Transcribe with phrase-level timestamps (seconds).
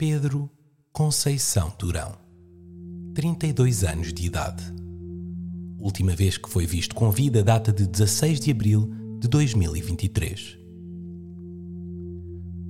[0.00, 0.48] Pedro
[0.94, 2.16] Conceição Durão,
[3.14, 4.64] 32 anos de idade.
[5.78, 10.56] Última vez que foi visto com vida data de 16 de abril de 2023.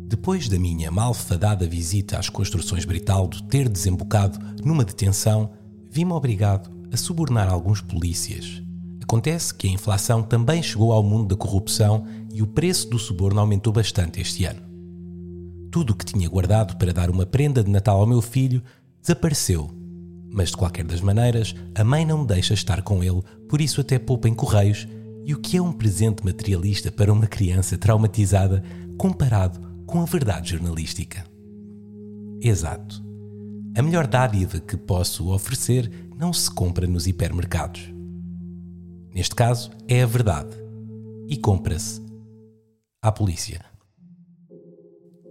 [0.08, 5.52] Depois da minha malfadada visita às construções Britaldo ter desembocado numa detenção,
[5.88, 8.60] vi-me obrigado a subornar alguns polícias.
[9.00, 12.04] Acontece que a inflação também chegou ao mundo da corrupção
[12.34, 14.69] e o preço do suborno aumentou bastante este ano.
[15.70, 18.62] Tudo o que tinha guardado para dar uma prenda de Natal ao meu filho
[19.00, 19.70] desapareceu.
[20.32, 23.80] Mas de qualquer das maneiras, a mãe não me deixa estar com ele, por isso
[23.80, 24.86] até poupa em correios.
[25.24, 28.64] E o que é um presente materialista para uma criança traumatizada
[28.96, 31.24] comparado com a verdade jornalística?
[32.40, 33.02] Exato.
[33.76, 37.92] A melhor dádiva que posso oferecer não se compra nos hipermercados.
[39.14, 40.56] Neste caso, é a verdade.
[41.28, 42.00] E compra-se
[43.02, 43.69] à polícia.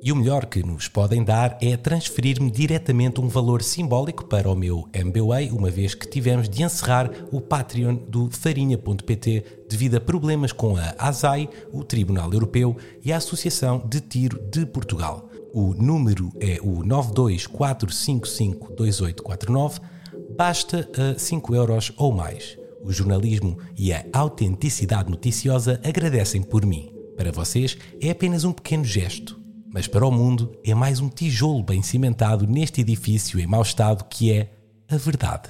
[0.02, 4.55] E o melhor que nos podem dar é transferir-me diretamente um valor simbólico para o
[4.55, 10.54] meu MBWay, uma vez que tivemos de encerrar o Patreon do Farinha.pt devido a problemas
[10.54, 15.29] com a ASAI, o Tribunal Europeu e a Associação de Tiro de Portugal.
[15.54, 19.82] O número é o 924552849,
[20.38, 22.57] basta a 5 euros ou mais.
[22.82, 26.90] O jornalismo e a autenticidade noticiosa agradecem por mim.
[27.18, 29.38] Para vocês é apenas um pequeno gesto
[29.71, 34.03] mas para o mundo é mais um tijolo bem cimentado neste edifício em mau estado
[34.05, 34.51] que é
[34.89, 35.49] a verdade.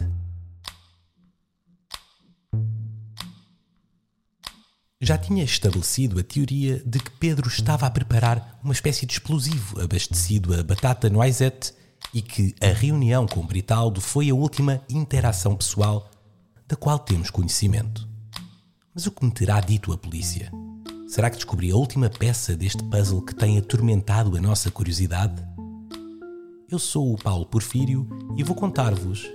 [5.02, 9.82] Já tinha estabelecido a teoria de que Pedro estava a preparar uma espécie de explosivo
[9.82, 11.74] abastecido a batata noisette
[12.14, 16.12] e que a reunião com Britaldo foi a última interação pessoal
[16.68, 18.08] da qual temos conhecimento.
[18.94, 20.52] Mas o que me terá dito a polícia?
[21.10, 25.42] Será que descobri a última peça deste puzzle que tem atormentado a nossa curiosidade?
[26.70, 28.08] Eu sou o Paulo Porfírio
[28.38, 29.28] e vou contar-vos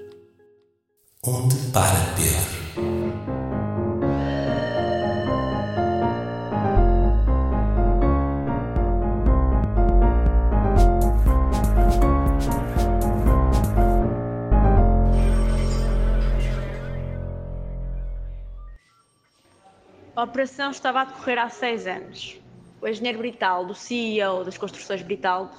[1.26, 3.43] Onde para Pedro.
[20.24, 22.40] A operação estava a decorrer há seis anos.
[22.80, 25.52] O engenheiro Britaldo, CEO das construções Britaldo,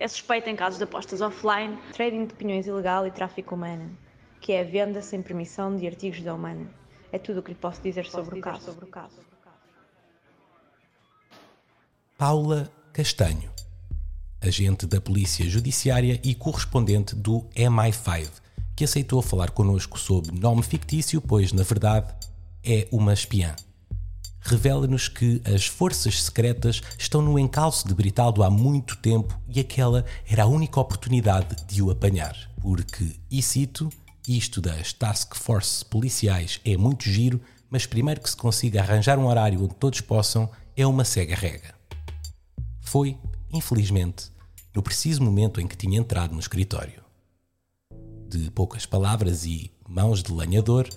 [0.00, 3.96] é suspeito em casos de apostas offline, trading de pinhões ilegal e tráfico humano,
[4.40, 6.68] que é a venda sem permissão de artigos da humana.
[7.12, 9.20] É tudo o que lhe posso dizer, posso sobre, dizer o sobre, o caso.
[12.18, 13.52] Paula Castanho,
[14.42, 18.28] agente da Polícia Judiciária e correspondente do MI5,
[18.74, 22.12] que aceitou falar connosco sob nome fictício, pois, na verdade,
[22.64, 23.54] é uma espiã
[24.40, 30.04] revela-nos que as forças secretas estão no encalço de Britaldo há muito tempo e aquela
[30.26, 32.36] era a única oportunidade de o apanhar.
[32.60, 33.88] Porque, e cito,
[34.26, 37.40] isto das task force policiais é muito giro,
[37.70, 41.74] mas primeiro que se consiga arranjar um horário onde todos possam é uma cega rega.
[42.80, 43.16] Foi,
[43.52, 44.30] infelizmente,
[44.74, 47.02] no preciso momento em que tinha entrado no escritório.
[48.28, 50.88] De poucas palavras e mãos de lenhador,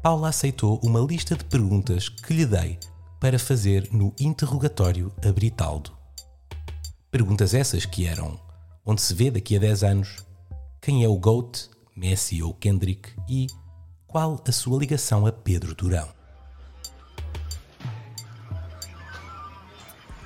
[0.00, 2.78] Paula aceitou uma lista de perguntas que lhe dei
[3.18, 5.90] para fazer no interrogatório a Britaldo.
[7.10, 8.38] Perguntas essas que eram:
[8.86, 10.24] onde se vê daqui a 10 anos?
[10.80, 13.12] Quem é o GOAT, Messi ou Kendrick?
[13.28, 13.48] E
[14.06, 16.08] qual a sua ligação a Pedro Durão?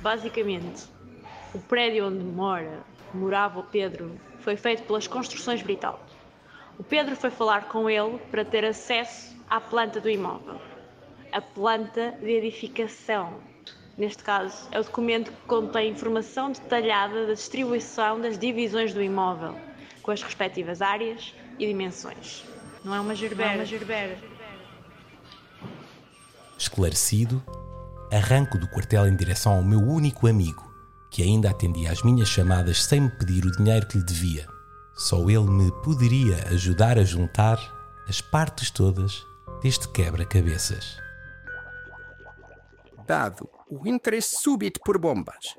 [0.03, 0.83] Basicamente,
[1.51, 6.22] o prédio onde mora, morava o Pedro, foi feito pelas construções Britaldo.
[6.77, 10.59] O Pedro foi falar com ele para ter acesso à planta do imóvel
[11.33, 13.33] a planta de edificação.
[13.97, 19.55] Neste caso, é o documento que contém informação detalhada da distribuição das divisões do imóvel,
[20.03, 22.43] com as respectivas áreas e dimensões.
[22.83, 23.53] Não é uma gerbera.
[23.53, 24.17] É uma gerbera.
[26.57, 27.43] Esclarecido,
[28.11, 30.71] arranco do quartel em direção ao meu único amigo,
[31.09, 34.52] que ainda atendia às minhas chamadas sem me pedir o dinheiro que lhe devia.
[34.95, 37.59] Só ele me poderia ajudar a juntar
[38.07, 39.23] as partes todas
[39.61, 41.03] deste quebra-cabeças
[43.05, 45.55] dado o interesse súbito por bombas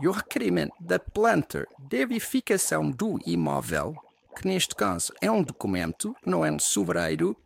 [0.00, 3.94] e o requerimento da planta de edificação do imóvel,
[4.36, 7.36] que neste caso é um documento, não é um sobreiro,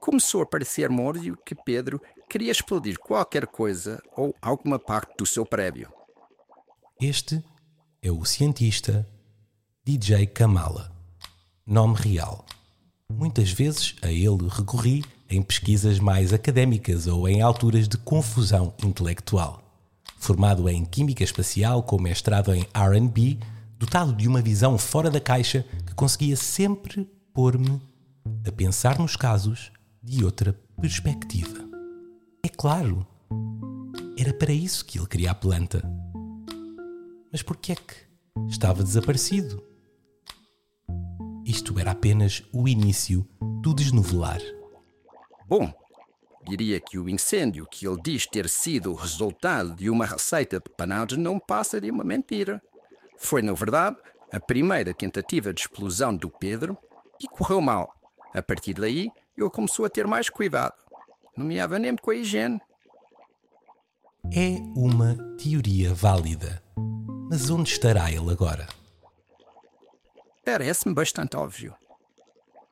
[0.00, 5.44] começou a parecer-me óbvio que Pedro queria explodir qualquer coisa ou alguma parte do seu
[5.44, 5.92] prédio.
[7.00, 7.44] Este
[8.02, 9.06] é o cientista
[9.88, 10.90] DJ Kamala,
[11.64, 12.44] nome real.
[13.08, 19.62] Muitas vezes a ele recorri em pesquisas mais académicas ou em alturas de confusão intelectual.
[20.18, 23.38] Formado em Química Espacial com mestrado em RB,
[23.78, 27.80] dotado de uma visão fora da caixa que conseguia sempre pôr-me
[28.44, 29.70] a pensar nos casos
[30.02, 31.64] de outra perspectiva.
[32.44, 33.06] É claro,
[34.18, 35.80] era para isso que ele queria a planta.
[37.30, 37.94] Mas por que é que
[38.48, 39.75] estava desaparecido?
[41.46, 43.24] Isto era apenas o início
[43.62, 44.40] do desnovelar.
[45.46, 45.72] Bom,
[46.44, 50.68] diria que o incêndio que ele diz ter sido o resultado de uma receita de
[50.76, 52.60] panado não passa de uma mentira.
[53.16, 53.96] Foi, na verdade,
[54.32, 56.76] a primeira tentativa de explosão do Pedro
[57.20, 57.94] e correu mal.
[58.34, 59.08] A partir daí,
[59.38, 60.74] ele começou a ter mais cuidado,
[61.36, 62.60] nomeadamente com a higiene.
[64.34, 66.60] É uma teoria válida.
[67.30, 68.66] Mas onde estará ele agora?
[70.46, 71.74] Parece-me bastante óbvio.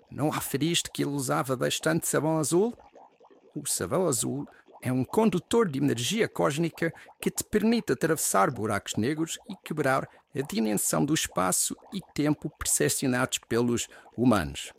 [0.08, 2.72] Não referiste que ele usava bastante sabão azul?
[3.52, 4.46] O sabão azul
[4.80, 10.40] é um condutor de energia cósmica que te permite atravessar buracos negros e quebrar a
[10.40, 14.72] dimensão do espaço e tempo percepcionados pelos humanos.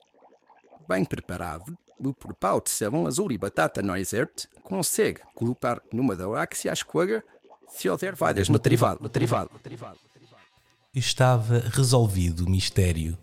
[0.88, 6.74] Bem preparado, o propal de sabão azul e batata noisette consegue colocar numa galáxia a
[6.74, 7.22] escolha
[7.68, 9.04] se houver falhas no derivado.
[9.04, 9.52] No derivado.
[10.96, 13.18] Estava resolvido o mistério.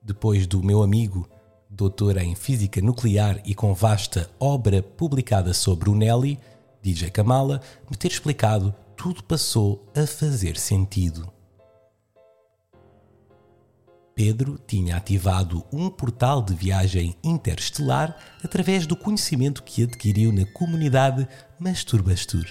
[0.00, 1.28] Depois do meu amigo,
[1.68, 6.38] doutor em Física Nuclear e com vasta obra publicada sobre o Nelly,
[6.80, 11.28] DJ Kamala, me ter explicado, tudo passou a fazer sentido.
[14.14, 21.26] Pedro tinha ativado um portal de viagem interestelar através do conhecimento que adquiriu na comunidade
[21.58, 22.46] Masturbastur.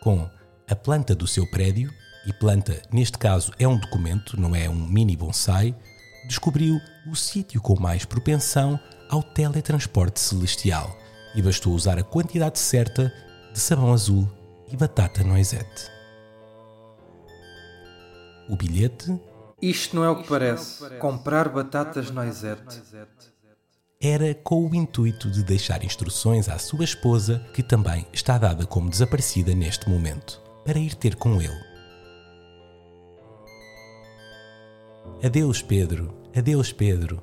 [0.00, 0.30] Com
[0.66, 1.92] a planta do seu prédio,
[2.28, 5.74] e planta neste caso é um documento, não é um mini bonsai,
[6.28, 6.78] descobriu
[7.10, 8.78] o sítio com mais propensão
[9.08, 10.94] ao teletransporte celestial
[11.34, 13.12] e bastou usar a quantidade certa
[13.52, 14.30] de sabão azul
[14.70, 15.90] e batata noisette.
[18.48, 19.18] O bilhete
[19.60, 20.88] isto não é o que parece.
[20.98, 22.80] Comprar batatas noisette.
[24.00, 28.88] Era com o intuito de deixar instruções à sua esposa, que também está dada como
[28.88, 31.67] desaparecida neste momento, para ir ter com ele.
[35.22, 36.14] Adeus, Pedro.
[36.36, 37.22] Adeus, Pedro.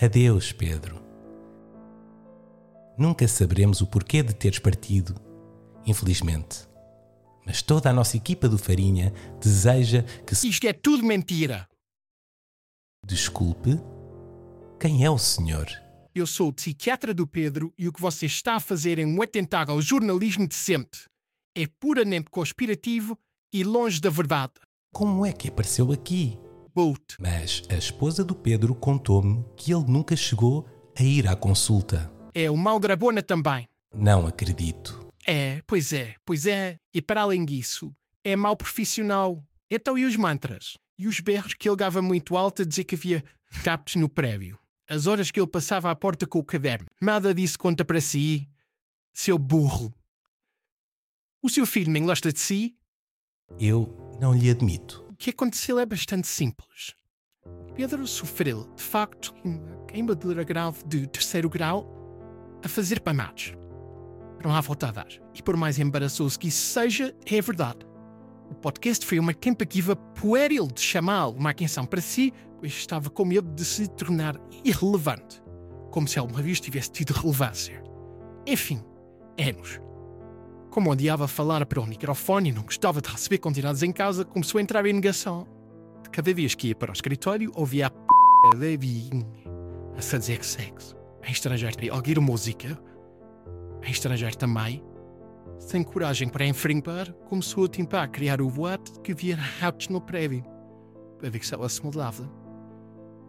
[0.00, 1.02] Adeus, Pedro.
[2.96, 5.14] Nunca saberemos o porquê de teres partido,
[5.86, 6.68] infelizmente
[7.48, 9.10] mas toda a nossa equipa do Farinha
[9.40, 10.50] deseja que se.
[10.50, 11.66] Isto é tudo mentira!
[13.06, 13.80] Desculpe?
[14.78, 15.66] Quem é o senhor?
[16.14, 19.22] Eu sou o psiquiatra do Pedro e o que você está a fazer é um
[19.22, 21.08] atentado ao jornalismo decente.
[21.60, 23.18] É puramente conspirativo
[23.52, 24.52] e longe da verdade.
[24.94, 26.38] Como é que apareceu aqui?
[26.72, 27.16] Boot.
[27.18, 32.12] Mas a esposa do Pedro contou-me que ele nunca chegou a ir à consulta.
[32.32, 33.68] É o Maldrabona também.
[33.92, 35.04] Não acredito.
[35.26, 36.78] É, pois é, pois é.
[36.94, 39.42] E para além disso, é mau profissional.
[39.68, 40.78] Então e os mantras?
[40.96, 43.24] E os berros que ele dava muito alto a dizer que havia
[43.64, 44.56] capos no prédio?
[44.88, 46.86] As horas que ele passava à porta com o caderno?
[47.02, 48.48] Nada disso conta para si,
[49.12, 49.92] seu burro.
[51.40, 52.74] O seu filho nem gosta de si?
[53.60, 55.06] Eu não lhe admito.
[55.08, 56.94] O que aconteceu é bastante simples.
[57.76, 61.88] Pedro sofreu, de facto, uma queimadura grave de terceiro grau
[62.64, 63.54] a fazer pamados.
[64.42, 65.08] Não há volta a dar.
[65.32, 67.86] E por mais embaraçoso que isso seja, é verdade.
[68.50, 73.24] O podcast foi uma tentativa pueril de chamá-lo uma atenção para si, pois estava com
[73.24, 75.40] medo de se tornar irrelevante.
[75.92, 77.80] Como se alguma vez tivesse tido relevância.
[78.44, 78.82] Enfim,
[79.38, 79.80] anos.
[80.78, 84.60] Como odiava falar para o microfone e não gostava de receber convidados em casa, começou
[84.60, 85.44] a entrar em negação.
[86.12, 87.98] Cada vez que ia para o escritório, ouvia a p
[88.52, 89.26] da vizinha
[89.96, 90.94] a fazer sexo.
[91.26, 92.80] Em estrangeiro, a ouvir música,
[93.82, 94.80] em estrangeiro também,
[95.58, 100.44] sem coragem para enfrentar, começou a tentar criar o boato que havia ratos no prédio,
[101.18, 102.30] para ver se ela se mudava.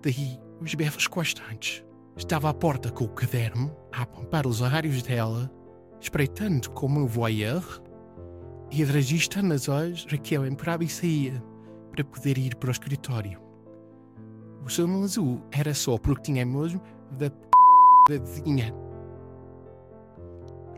[0.03, 1.83] Daí, os berros constantes.
[2.15, 5.51] Estava à porta com o caderno, a apontar os horários dela,
[5.99, 7.81] espreitando como um voyeur,
[8.71, 11.43] e a regista nas olhos Raquel entrava e saía,
[11.91, 13.39] para poder ir para o escritório.
[14.63, 17.49] O seu azul era só porque tinha mesmo da p
[18.09, 18.73] da vizinha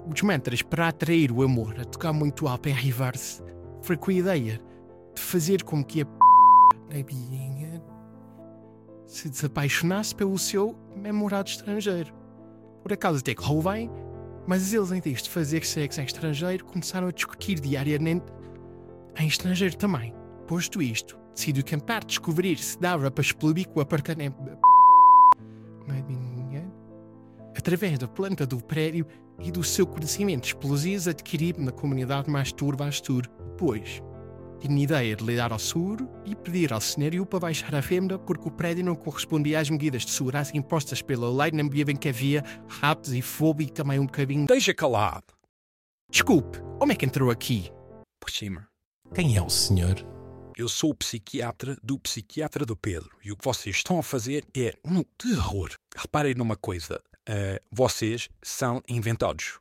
[0.10, 3.42] os mantras para atrair o amor a tocar muito alto em reverse
[3.82, 4.62] foi com a ideia
[5.16, 6.12] de fazer com que a p
[6.90, 7.82] nebinha
[9.06, 12.14] se desapaixonasse pelo seu memorado estrangeiro.
[12.82, 13.90] Por acaso até que bem,
[14.52, 18.26] mas eles, em vez de fazer sexo em estrangeiro, começaram a discutir diariamente
[19.18, 20.14] em estrangeiro também.
[20.46, 24.36] Posto isto, decidiu campar descobrir se dava para explodir o apartamento
[27.58, 29.08] através da planta do prédio
[29.40, 33.28] e do seu conhecimento explosivo adquirido na comunidade mais turva Astur.
[33.52, 34.04] Depois,
[34.62, 38.48] tinha ideia de ligar ao seguro e pedir ao cenário para baixar a venda porque
[38.48, 42.10] o prédio não correspondia às medidas de segurança impostas pela lei na medida em que
[42.10, 44.46] havia ratos e fogo e também um bocadinho...
[44.46, 45.34] Deixa calado.
[46.10, 47.72] Desculpe, como é que entrou aqui?
[48.20, 48.68] Por cima.
[49.16, 49.96] Quem é o senhor?
[50.56, 54.46] Eu sou o psiquiatra do psiquiatra do Pedro e o que vocês estão a fazer
[54.56, 55.72] é um terror.
[55.96, 59.60] Reparem numa coisa: uh, vocês são inventados.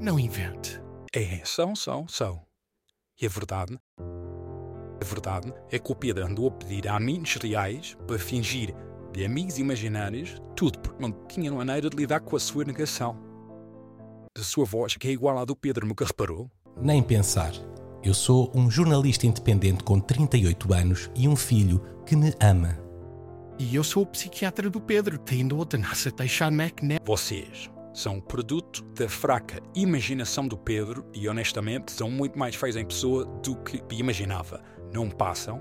[0.00, 0.80] Não invente.
[1.14, 2.44] É, são, são, são.
[3.20, 3.78] E a verdade?
[5.02, 8.72] A verdade é que o Pedro andou a pedir a amigos reais para fingir
[9.12, 13.18] de amigos imaginários tudo porque não tinha maneira de lidar com a sua negação.
[14.38, 16.48] A sua voz, que é igual à do Pedro, nunca reparou?
[16.80, 17.52] Nem pensar.
[18.00, 22.78] Eu sou um jornalista independente com 38 anos e um filho que me ama.
[23.58, 25.80] E eu sou o psiquiatra do Pedro, tendo outra
[26.16, 27.04] deixar McNabb.
[27.04, 32.86] Vocês são produto da fraca imaginação do Pedro e, honestamente, são muito mais feios em
[32.86, 34.62] pessoa do que imaginava.
[34.92, 35.60] Não passam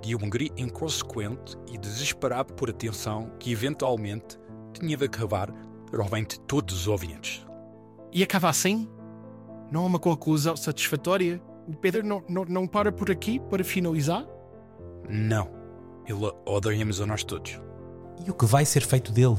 [0.00, 4.38] de um grito inconsequente e desesperado por atenção que, eventualmente,
[4.72, 5.50] tinha de acabar
[5.86, 7.46] provavelmente todos os ouvintes.
[8.12, 8.88] E acaba assim?
[9.70, 11.40] Não há uma conclusão satisfatória?
[11.66, 14.26] O Pedro não, não, não para por aqui para finalizar?
[15.08, 15.48] Não.
[16.06, 17.58] Ele odeia-nos a nós todos.
[18.24, 19.36] E o que vai ser feito dele?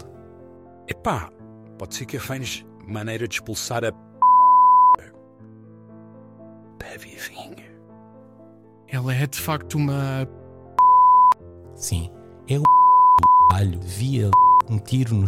[0.88, 1.30] Epá,
[1.78, 3.92] pode ser que arranjes maneira de expulsar a.
[6.78, 7.65] da vizinha.
[8.96, 10.26] Ela é de facto uma.
[11.76, 12.10] Sim,
[12.48, 12.64] é o
[13.52, 14.32] alho via
[14.70, 15.28] um tiro no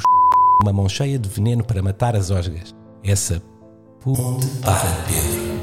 [0.64, 2.74] uma mão cheia de veneno para matar as osgas.
[3.04, 3.44] Essa.
[4.06, 5.57] Onde para Pedro?